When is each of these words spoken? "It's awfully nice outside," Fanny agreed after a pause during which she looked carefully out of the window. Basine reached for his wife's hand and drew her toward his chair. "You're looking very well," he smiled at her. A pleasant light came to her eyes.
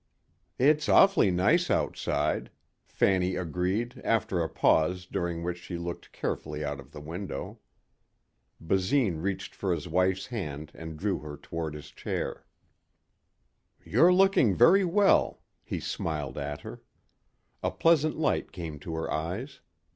"It's 0.57 0.89
awfully 0.89 1.29
nice 1.29 1.69
outside," 1.69 2.49
Fanny 2.87 3.35
agreed 3.35 4.01
after 4.03 4.41
a 4.41 4.49
pause 4.49 5.05
during 5.05 5.43
which 5.43 5.59
she 5.59 5.77
looked 5.77 6.11
carefully 6.11 6.65
out 6.65 6.79
of 6.79 6.91
the 6.91 6.99
window. 6.99 7.59
Basine 8.59 9.21
reached 9.21 9.53
for 9.53 9.71
his 9.71 9.87
wife's 9.87 10.25
hand 10.25 10.71
and 10.73 10.97
drew 10.97 11.19
her 11.19 11.37
toward 11.37 11.75
his 11.75 11.91
chair. 11.91 12.47
"You're 13.85 14.11
looking 14.11 14.55
very 14.55 14.83
well," 14.83 15.43
he 15.63 15.79
smiled 15.79 16.35
at 16.39 16.61
her. 16.61 16.81
A 17.61 17.69
pleasant 17.69 18.17
light 18.17 18.51
came 18.51 18.79
to 18.79 18.95
her 18.95 19.11
eyes. 19.13 19.59